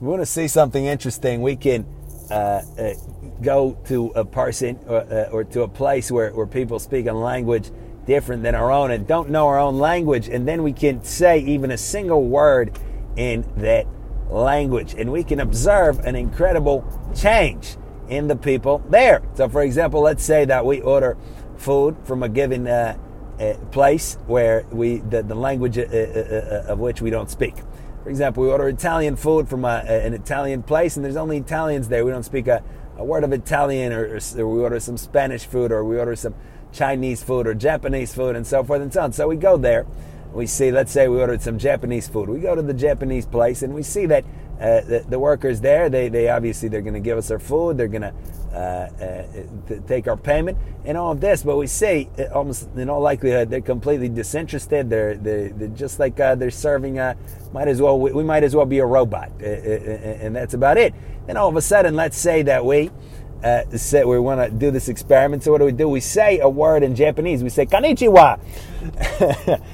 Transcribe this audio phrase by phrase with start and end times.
[0.00, 1.84] we want to see something interesting, we can
[2.30, 2.94] uh, uh,
[3.42, 7.12] go to a person or, uh, or, to a place where, where people speak a
[7.12, 7.70] language
[8.06, 11.38] different than our own and don't know our own language, and then we can say
[11.40, 12.78] even a single word
[13.16, 13.86] in that
[14.30, 16.82] language, and we can observe an incredible
[17.14, 17.76] change
[18.08, 19.22] in the people there.
[19.34, 21.18] So, for example, let's say that we order
[21.56, 22.96] food from a given uh,
[23.38, 25.82] uh, place where we the, the language uh,
[26.68, 27.54] of which we don't speak.
[28.02, 31.88] For example, we order Italian food from a, an Italian place, and there's only Italians
[31.88, 32.04] there.
[32.04, 32.62] We don't speak a,
[32.96, 36.34] a word of Italian, or, or, we order some Spanish food, or we order some
[36.72, 39.12] Chinese food, or Japanese food, and so forth and so on.
[39.12, 39.86] So we go there.
[40.32, 42.28] We see, let's say we ordered some Japanese food.
[42.28, 44.24] We go to the Japanese place, and we see that
[44.60, 47.78] uh, the, the, workers there, they, they obviously they're going to give us our food.
[47.78, 48.14] They're going to
[48.52, 51.42] uh, uh, take our payment and all of this.
[51.42, 54.90] But we see, uh, almost in all likelihood, they're completely disinterested.
[54.90, 56.98] They're they're, they're just like uh, they're serving.
[56.98, 57.14] Uh,
[57.52, 60.94] might as well we, we, might as well be a robot, and that's about it.
[61.26, 62.90] Then all of a sudden, let's say that we.
[63.76, 65.42] Say we want to do this experiment.
[65.42, 65.88] So what do we do?
[65.88, 67.42] We say a word in Japanese.
[67.42, 68.40] We say "konnichiwa,"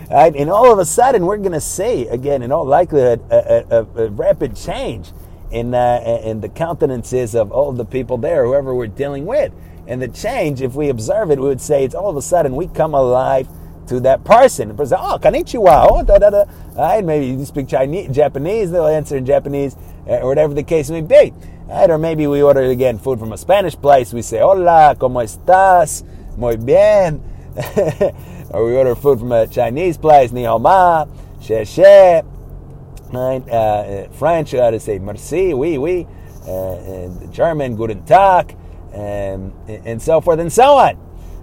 [0.10, 0.34] right?
[0.36, 4.04] And all of a sudden, we're going to see again, in all likelihood, a, a,
[4.04, 5.12] a rapid change
[5.50, 9.52] in, uh, in the countenances of all the people there, whoever we're dealing with.
[9.86, 12.54] And the change, if we observe it, we would say it's all of a sudden
[12.54, 13.48] we come alive
[13.90, 14.68] to that person.
[14.68, 16.44] The person, oh, konnichiwa, oh, da da da.
[16.74, 17.04] Right?
[17.04, 19.76] Maybe you speak Chinese, Japanese, they'll answer in Japanese,
[20.08, 21.34] uh, or whatever the case may be.
[21.66, 21.90] Right?
[21.90, 24.12] Or maybe we order again food from a Spanish place.
[24.12, 26.04] We say, hola, ¿cómo estás?
[26.36, 27.20] Muy bien.
[28.50, 31.04] or we order food from a Chinese place, ni hao ma,
[31.40, 31.82] she she.
[31.82, 33.42] Right?
[33.48, 36.06] Uh, uh, French, to say merci, oui, oui.
[36.46, 38.56] Uh, German, guten Tag,
[38.94, 40.96] and, and so forth and so on.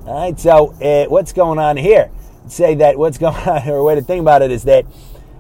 [0.07, 2.09] All right, so uh, what's going on here?
[2.49, 4.85] Say that what's going on, or a way to think about it is that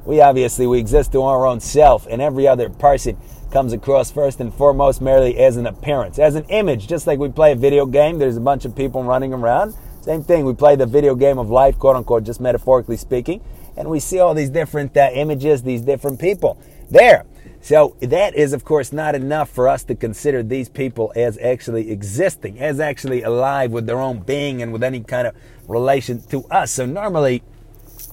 [0.05, 3.17] we obviously we exist to our own self, and every other person
[3.51, 6.87] comes across first and foremost merely as an appearance, as an image.
[6.87, 9.75] Just like we play a video game, there's a bunch of people running around.
[10.01, 13.41] Same thing, we play the video game of life, quote unquote, just metaphorically speaking
[13.77, 16.59] and we see all these different uh, images, these different people
[16.89, 17.25] there.
[17.67, 21.91] So that is, of course, not enough for us to consider these people as actually
[21.91, 25.35] existing, as actually alive with their own being and with any kind of
[25.67, 26.71] relation to us.
[26.71, 27.43] So normally,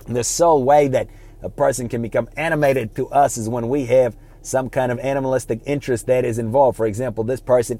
[0.08, 1.06] the sole way that
[1.40, 5.60] a person can become animated to us is when we have some kind of animalistic
[5.66, 6.76] interest that is involved.
[6.76, 7.78] For example, this person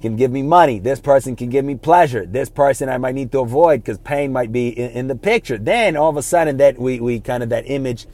[0.00, 0.78] can give me money.
[0.78, 2.24] This person can give me pleasure.
[2.24, 5.58] This person I might need to avoid because pain might be in, in, the picture.
[5.58, 8.06] Then all of a sudden that we, we kind of that image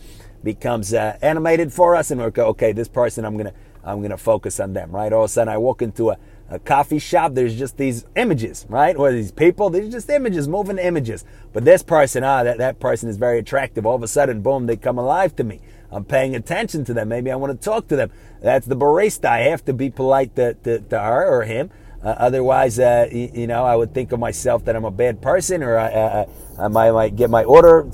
[0.43, 3.53] becomes uh, animated for us and we're okay, okay, this person I'm gonna
[3.85, 5.13] I'm gonna focus on them, right?
[5.13, 8.67] All of a sudden I walk into a, a coffee shop, there's just these images,
[8.69, 8.97] right?
[8.97, 11.25] Or these people, these just images, moving images.
[11.53, 13.87] But this person, ah, that, that person is very attractive.
[13.87, 15.61] All of a sudden, boom, they come alive to me.
[15.91, 17.09] I'm paying attention to them.
[17.09, 18.11] Maybe I want to talk to them.
[18.43, 19.27] That's the barista.
[19.27, 21.71] I have to be polite to, to, to her or him.
[22.03, 25.21] Uh, otherwise, uh, you, you, know, I would think of myself that I'm a bad
[25.21, 26.27] person, or I, I,
[26.59, 27.87] I might, might, get my order.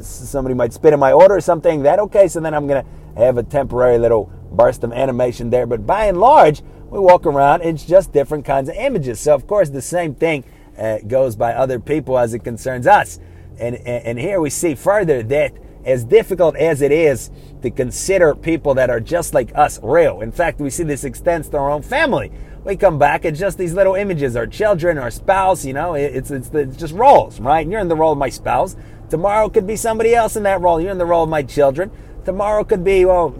[0.00, 1.82] Somebody might spit in my order or something.
[1.82, 2.28] That okay?
[2.28, 5.66] So then I'm gonna have a temporary little burst of animation there.
[5.66, 7.62] But by and large, we walk around.
[7.62, 9.20] It's just different kinds of images.
[9.20, 10.44] So of course, the same thing
[10.78, 13.18] uh, goes by other people as it concerns us.
[13.58, 15.52] And, and, and here we see further that
[15.84, 17.30] as difficult as it is
[17.62, 20.20] to consider people that are just like us real.
[20.20, 22.32] In fact, we see this extends to our own family.
[22.62, 26.30] We come back, it's just these little images, our children, our spouse, you know, it's,
[26.30, 27.60] it's, it's just roles, right?
[27.60, 28.76] And you're in the role of my spouse.
[29.08, 30.78] Tomorrow could be somebody else in that role.
[30.78, 31.90] You're in the role of my children.
[32.24, 33.34] Tomorrow could be, well,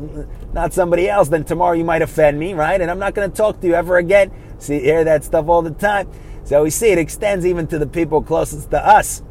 [0.55, 1.29] not somebody else.
[1.29, 2.81] Then tomorrow you might offend me, right?
[2.81, 4.33] And I'm not going to talk to you ever again.
[4.59, 6.11] See, hear that stuff all the time.
[6.45, 9.23] So we see it extends even to the people closest to us.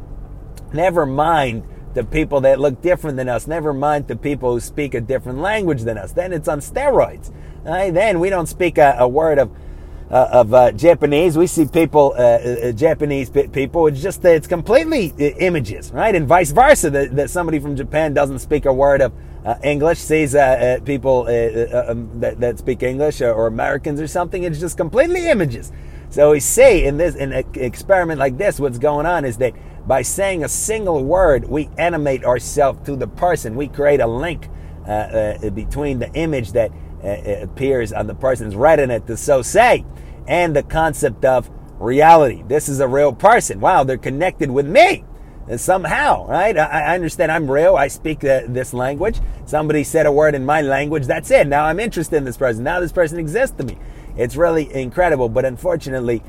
[0.72, 1.64] Never mind
[1.94, 3.48] the people that look different than us.
[3.48, 6.12] Never mind the people who speak a different language than us.
[6.12, 7.32] Then it's on steroids.
[7.64, 7.92] Right?
[7.92, 9.50] Then we don't speak a, a word of
[10.10, 11.38] uh, of uh, Japanese.
[11.38, 13.86] We see people, uh, uh Japanese people.
[13.86, 16.14] It's just that it's completely uh, images, right?
[16.14, 16.90] And vice versa.
[16.90, 19.12] That, that somebody from Japan doesn't speak a word of
[19.44, 20.32] uh, English, sees
[20.84, 24.42] people um, that, that speak English or, or Americans or something.
[24.42, 25.72] It's just completely images.
[26.10, 29.54] So we see in this in an experiment like this, what's going on is that
[29.86, 33.54] by saying a single word, we animate ourselves to the person.
[33.54, 34.48] We create a link
[34.86, 36.72] uh, uh, between the image that
[37.04, 39.84] uh, appears on the person's retina to so say
[40.30, 41.50] and the concept of
[41.80, 42.44] reality.
[42.46, 43.60] This is a real person.
[43.60, 45.04] Wow, they're connected with me
[45.56, 46.56] somehow, right?
[46.56, 47.74] I, understand I'm real.
[47.74, 49.20] I speak this language.
[49.44, 51.06] Somebody said a word in my language.
[51.06, 51.48] That's it.
[51.48, 52.62] Now I'm interested in this person.
[52.62, 53.76] Now this person exists to me.
[54.16, 55.28] It's really incredible.
[55.28, 56.22] But unfortunately,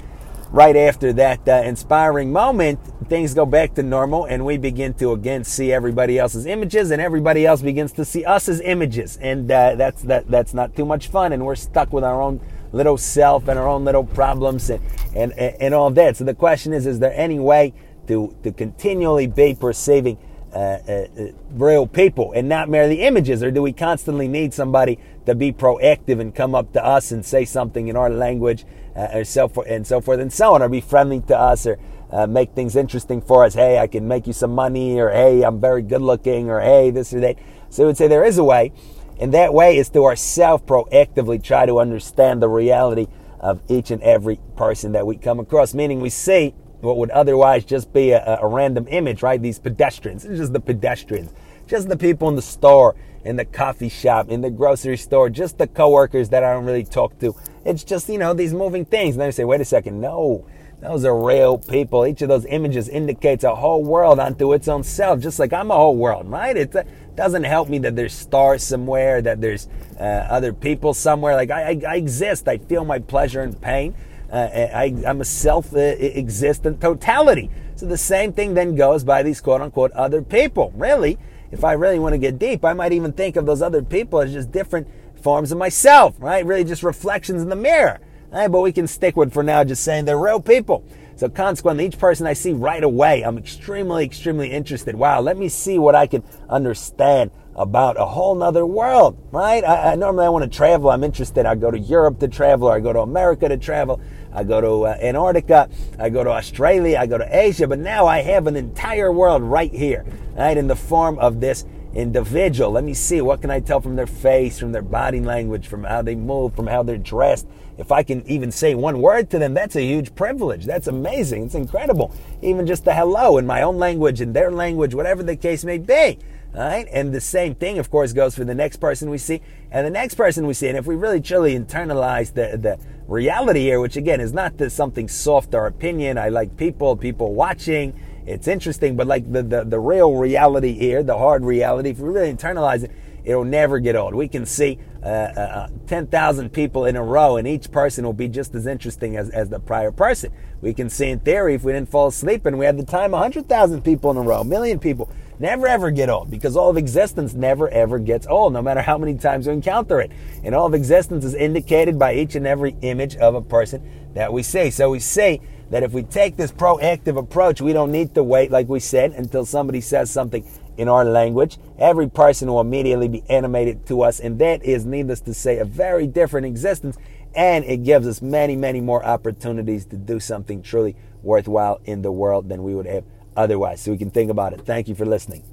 [0.49, 5.11] right after that uh, inspiring moment, things go back to normal and we begin to
[5.11, 9.51] again see everybody else's images and everybody else begins to see us as images and
[9.51, 12.39] uh, that's that that's not too much fun and we're stuck with our own
[12.71, 14.81] little self and our own little problems and
[15.15, 17.73] and, and all that so the question is is there any way
[18.07, 20.17] to to continually be perceiving
[20.53, 24.99] uh, uh, uh, real people and not merely images or do we constantly need somebody
[25.25, 28.65] to be proactive and come up to us and say something in our language
[28.95, 31.79] uh, or so and so forth and so on or be friendly to us or
[32.11, 33.53] uh, make things interesting for us.
[33.53, 36.91] Hey, I can make you some money, or hey, I'm very good looking, or hey,
[36.91, 37.37] this or that.
[37.69, 38.73] So we would say there is a way,
[39.19, 43.07] and that way is to ourselves proactively try to understand the reality
[43.39, 45.73] of each and every person that we come across.
[45.73, 49.41] Meaning, we see what would otherwise just be a, a random image, right?
[49.41, 50.25] These pedestrians.
[50.25, 51.31] It's just the pedestrians,
[51.67, 55.57] just the people in the store, in the coffee shop, in the grocery store, just
[55.57, 57.35] the coworkers that I don't really talk to.
[57.65, 59.15] It's just you know these moving things.
[59.15, 60.45] And then you say, wait a second, no
[60.81, 62.07] those are real people.
[62.07, 65.69] Each of those images indicates a whole world unto its own self, just like I'm
[65.69, 66.57] a whole world, right?
[66.57, 66.75] It
[67.15, 69.67] doesn't help me that there's stars somewhere, that there's
[69.99, 71.35] uh, other people somewhere.
[71.35, 72.47] Like I, I, I, exist.
[72.47, 73.95] I feel my pleasure and pain.
[74.31, 77.49] Uh, I, am a self-existent totality.
[77.75, 80.71] So the same thing then goes by these quote-unquote other people.
[80.75, 81.17] Really,
[81.51, 84.21] if I really want to get deep, I might even think of those other people
[84.21, 84.87] as just different
[85.21, 86.45] forms of myself, right?
[86.45, 87.99] Really, just reflections in the mirror.
[88.31, 90.85] Right, but we can stick with for now just saying they're real people.
[91.15, 94.95] So consequently, each person I see right away, I'm extremely, extremely interested.
[94.95, 99.63] Wow, let me see what I can understand about a whole nother world, right?
[99.63, 100.89] I, I normally I want to travel.
[100.89, 101.45] I'm interested.
[101.45, 104.01] I go to Europe to travel, or I go to America to travel.
[104.33, 105.69] I go to uh, Antarctica.
[105.99, 106.97] I go to Australia.
[106.97, 107.67] I go to Asia.
[107.67, 110.05] But now I have an entire world right here,
[110.35, 112.71] right, in the form of this individual.
[112.71, 113.21] Let me see.
[113.21, 116.55] What can I tell from their face, from their body language, from how they move,
[116.55, 117.47] from how they're dressed?
[117.77, 120.65] If I can even say one word to them, that's a huge privilege.
[120.65, 121.45] That's amazing.
[121.45, 122.13] It's incredible.
[122.41, 125.77] Even just the hello in my own language, in their language, whatever the case may
[125.77, 126.19] be.
[126.53, 126.87] All right.
[126.91, 129.41] And the same thing, of course, goes for the next person we see
[129.71, 130.67] and the next person we see.
[130.67, 132.77] And if we really truly internalize the, the
[133.07, 137.33] reality here, which again is not this something soft or opinion, I like people, people
[137.33, 137.93] watching,
[138.25, 142.09] it's interesting, but like the, the, the real reality here, the hard reality, if we
[142.09, 142.91] really internalize it,
[143.23, 144.15] it'll never get old.
[144.15, 148.13] We can see uh, uh, uh 10,000 people in a row, and each person will
[148.13, 150.31] be just as interesting as, as the prior person.
[150.61, 153.11] We can see in theory, if we didn't fall asleep and we had the time
[153.11, 155.09] 100,000 people in a row, a million people,
[155.39, 158.97] never ever get old because all of existence never ever gets old, no matter how
[158.97, 160.11] many times you encounter it.
[160.43, 164.31] And all of existence is indicated by each and every image of a person that
[164.31, 164.69] we see.
[164.69, 165.41] So we see
[165.71, 169.13] that if we take this proactive approach, we don't need to wait, like we said,
[169.13, 170.45] until somebody says something
[170.77, 171.57] in our language.
[171.79, 175.65] Every person will immediately be animated to us, and that is, needless to say, a
[175.65, 176.97] very different existence.
[177.33, 182.11] And it gives us many, many more opportunities to do something truly worthwhile in the
[182.11, 183.05] world than we would have
[183.37, 183.81] otherwise.
[183.81, 184.61] So we can think about it.
[184.65, 185.43] Thank you for listening.